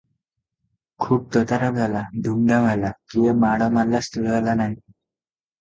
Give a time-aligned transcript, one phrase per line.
[1.05, 4.75] ଖୁବ୍ ତଦାରଖ ହେଲା, ଧୂମଧାମ ହେଲା, କିଏ ମାଡ଼ ମାରିଲା ସ୍ଥିର ହେଲା ନାହିଁ।